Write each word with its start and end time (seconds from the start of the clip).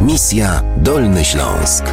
Misja 0.00 0.62
Dolny 0.76 1.24
Śląsk. 1.24 1.84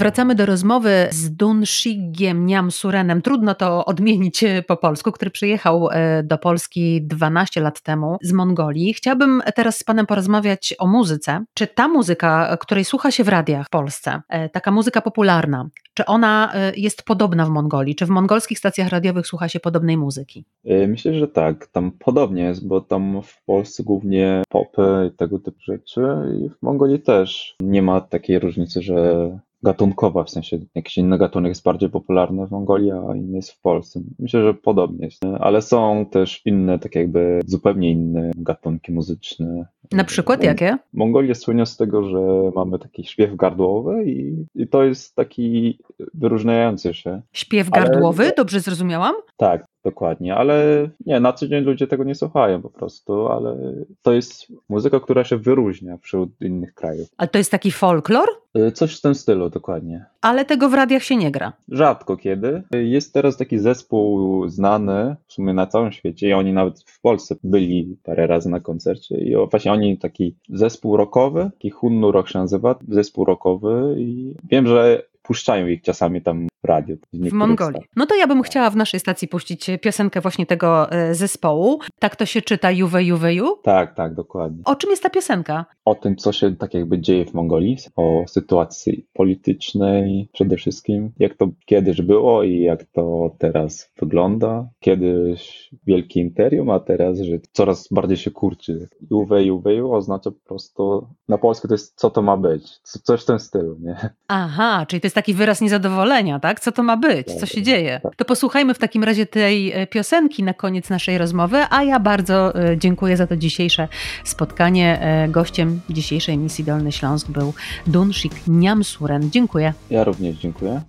Wracamy 0.00 0.34
do 0.34 0.46
rozmowy 0.46 0.90
z 1.10 1.36
Dunshigiem 1.36 2.46
Niamsurenem. 2.46 3.22
Trudno 3.22 3.54
to 3.54 3.84
odmienić 3.84 4.44
e, 4.44 4.62
po 4.62 4.76
polsku, 4.76 5.12
który 5.12 5.30
przyjechał 5.30 5.88
e, 5.90 6.22
do 6.22 6.38
Polski 6.38 7.02
12 7.02 7.60
lat 7.60 7.80
temu 7.80 8.16
z 8.22 8.32
Mongolii. 8.32 8.94
Chciałabym 8.94 9.42
teraz 9.54 9.78
z 9.78 9.84
Panem 9.84 10.06
porozmawiać 10.06 10.74
o 10.78 10.86
muzyce. 10.86 11.44
Czy 11.54 11.66
ta 11.66 11.88
muzyka, 11.88 12.56
której 12.60 12.84
słucha 12.84 13.10
się 13.10 13.24
w 13.24 13.28
radiach 13.28 13.66
w 13.66 13.70
Polsce, 13.70 14.22
e, 14.28 14.48
taka 14.48 14.70
muzyka 14.70 15.00
popularna, 15.00 15.68
czy 15.94 16.06
ona 16.06 16.52
jest 16.76 17.02
podobna 17.02 17.46
w 17.46 17.50
Mongolii? 17.50 17.94
Czy 17.94 18.06
w 18.06 18.10
mongolskich 18.10 18.58
stacjach 18.58 18.88
radiowych 18.88 19.26
słucha 19.26 19.48
się 19.48 19.60
podobnej 19.60 19.96
muzyki? 19.96 20.44
Myślę, 20.64 21.14
że 21.14 21.28
tak. 21.28 21.66
Tam 21.66 21.92
podobnie 21.92 22.42
jest, 22.42 22.68
bo 22.68 22.80
tam 22.80 23.22
w 23.22 23.44
Polsce 23.44 23.82
głównie 23.82 24.42
popy 24.48 25.10
i 25.12 25.16
tego 25.16 25.38
typu 25.38 25.58
rzeczy 25.60 26.00
i 26.44 26.48
w 26.48 26.62
Mongolii 26.62 27.00
też 27.00 27.56
nie 27.62 27.82
ma 27.82 28.00
takiej 28.00 28.38
różnicy, 28.38 28.82
że 28.82 29.30
gatunkowa, 29.62 30.24
w 30.24 30.30
sensie 30.30 30.58
jakiś 30.74 30.98
inny 30.98 31.18
gatunek 31.18 31.50
jest 31.50 31.62
bardziej 31.62 31.90
popularny 31.90 32.46
w 32.46 32.50
Mongolii, 32.50 32.90
a 32.90 33.16
inny 33.16 33.36
jest 33.36 33.50
w 33.50 33.60
Polsce. 33.60 34.00
Myślę, 34.18 34.42
że 34.42 34.54
podobnie 34.54 35.04
jest, 35.04 35.24
ale 35.40 35.62
są 35.62 36.06
też 36.06 36.42
inne, 36.46 36.78
tak 36.78 36.94
jakby 36.94 37.40
zupełnie 37.46 37.90
inne 37.90 38.30
gatunki 38.36 38.92
muzyczne. 38.92 39.66
Na 39.92 40.04
przykład 40.04 40.42
jakie? 40.42 40.76
Mongolia 40.92 41.34
słynie 41.34 41.66
z 41.66 41.76
tego, 41.76 42.04
że 42.04 42.18
mamy 42.54 42.78
taki 42.78 43.04
śpiew 43.04 43.36
gardłowy 43.36 44.04
i, 44.04 44.46
i 44.54 44.68
to 44.68 44.84
jest 44.84 45.14
taki 45.14 45.78
wyróżniający 46.14 46.94
się. 46.94 47.22
Śpiew 47.32 47.70
gardłowy? 47.70 48.22
Ale... 48.22 48.32
Dobrze 48.36 48.60
zrozumiałam? 48.60 49.14
Tak, 49.36 49.66
Dokładnie, 49.84 50.34
ale 50.34 50.88
nie, 51.06 51.20
na 51.20 51.32
co 51.32 51.48
dzień 51.48 51.64
ludzie 51.64 51.86
tego 51.86 52.04
nie 52.04 52.14
słuchają 52.14 52.62
po 52.62 52.70
prostu, 52.70 53.28
ale 53.28 53.56
to 54.02 54.12
jest 54.12 54.46
muzyka, 54.68 55.00
która 55.00 55.24
się 55.24 55.36
wyróżnia 55.36 55.96
wśród 55.96 56.30
innych 56.40 56.74
krajów. 56.74 57.08
Ale 57.16 57.28
to 57.28 57.38
jest 57.38 57.50
taki 57.50 57.70
folklor? 57.70 58.28
Y, 58.58 58.72
coś 58.72 58.98
w 58.98 59.00
tym 59.00 59.14
stylu, 59.14 59.50
dokładnie. 59.50 60.04
Ale 60.20 60.44
tego 60.44 60.68
w 60.68 60.74
radiach 60.74 61.02
się 61.02 61.16
nie 61.16 61.30
gra? 61.30 61.52
Rzadko 61.68 62.16
kiedy. 62.16 62.62
Jest 62.72 63.14
teraz 63.14 63.36
taki 63.36 63.58
zespół 63.58 64.48
znany 64.48 65.16
w 65.26 65.32
sumie 65.32 65.54
na 65.54 65.66
całym 65.66 65.92
świecie 65.92 66.28
i 66.28 66.32
oni 66.32 66.52
nawet 66.52 66.80
w 66.86 67.00
Polsce 67.00 67.36
byli 67.44 67.96
parę 68.02 68.26
razy 68.26 68.48
na 68.48 68.60
koncercie 68.60 69.18
i 69.18 69.34
właśnie 69.50 69.72
oni 69.72 69.79
taki 69.98 70.34
zespół 70.48 70.96
rockowy, 70.96 71.50
taki 71.54 71.70
Hunnu 71.70 72.12
Rock 72.12 72.28
się 72.28 72.38
nazywa, 72.38 72.78
zespół 72.88 73.24
rockowy 73.24 73.94
i 73.98 74.34
wiem, 74.44 74.66
że 74.66 75.02
puszczają 75.22 75.66
ich 75.66 75.82
czasami 75.82 76.22
tam 76.22 76.48
radiu. 76.64 76.96
W, 77.12 77.32
Mongolii. 77.32 77.80
No 77.96 78.06
to 78.06 78.14
ja 78.14 78.26
bym 78.26 78.42
chciała 78.42 78.70
w 78.70 78.76
naszej 78.76 79.00
stacji 79.00 79.28
puścić 79.28 79.70
piosenkę 79.82 80.20
właśnie 80.20 80.46
tego 80.46 80.92
e, 80.92 81.14
zespołu. 81.14 81.78
Tak 81.98 82.16
to 82.16 82.26
się 82.26 82.42
czyta 82.42 82.70
Juwe 82.70 83.04
Juweju? 83.04 83.56
Tak, 83.62 83.94
tak, 83.94 84.14
dokładnie. 84.14 84.62
O 84.64 84.76
czym 84.76 84.90
jest 84.90 85.02
ta 85.02 85.10
piosenka? 85.10 85.64
O 85.84 85.94
tym, 85.94 86.16
co 86.16 86.32
się 86.32 86.56
tak 86.56 86.74
jakby 86.74 87.00
dzieje 87.00 87.26
w 87.26 87.34
Mongolii, 87.34 87.76
o 87.96 88.24
sytuacji 88.28 89.06
politycznej 89.12 90.28
przede 90.32 90.56
wszystkim, 90.56 91.12
jak 91.18 91.34
to 91.34 91.48
kiedyś 91.66 92.02
było 92.02 92.42
i 92.42 92.60
jak 92.60 92.84
to 92.84 93.34
teraz 93.38 93.92
wygląda. 94.00 94.68
Kiedyś 94.80 95.70
wielkie 95.86 96.20
imperium, 96.20 96.70
a 96.70 96.80
teraz, 96.80 97.18
że 97.18 97.38
coraz 97.52 97.88
bardziej 97.90 98.16
się 98.16 98.30
kurczy. 98.30 98.88
Juwe 99.10 99.44
Juweju 99.44 99.92
oznacza 99.92 100.30
po 100.30 100.48
prostu, 100.48 101.06
na 101.28 101.38
polsku 101.38 101.68
to 101.68 101.74
jest 101.74 101.98
co 101.98 102.10
to 102.10 102.22
ma 102.22 102.36
być, 102.36 102.78
coś 102.78 103.22
w 103.22 103.26
tym 103.26 103.40
stylu, 103.40 103.76
nie? 103.80 103.96
Aha, 104.28 104.86
czyli 104.88 105.00
to 105.00 105.06
jest 105.06 105.14
taki 105.14 105.34
wyraz 105.34 105.60
niezadowolenia, 105.60 106.40
tak? 106.40 106.49
Co 106.58 106.72
to 106.72 106.82
ma 106.82 106.96
być? 106.96 107.26
Co 107.40 107.46
się 107.46 107.62
dzieje? 107.62 108.00
To 108.16 108.24
posłuchajmy 108.24 108.74
w 108.74 108.78
takim 108.78 109.04
razie 109.04 109.26
tej 109.26 109.72
e, 109.72 109.86
piosenki 109.86 110.42
na 110.42 110.54
koniec 110.54 110.90
naszej 110.90 111.18
rozmowy, 111.18 111.58
a 111.70 111.82
ja 111.82 112.00
bardzo 112.00 112.54
e, 112.54 112.78
dziękuję 112.78 113.16
za 113.16 113.26
to 113.26 113.36
dzisiejsze 113.36 113.88
spotkanie. 114.24 115.00
E, 115.00 115.28
gościem 115.28 115.80
dzisiejszej 115.90 116.38
misji 116.38 116.64
Dolny 116.64 116.92
Śląsk 116.92 117.28
był 117.28 117.54
Dunshik 117.86 118.32
Niamsuren. 118.46 119.30
Dziękuję. 119.30 119.72
Ja 119.90 120.04
również 120.04 120.36
dziękuję. 120.36 120.80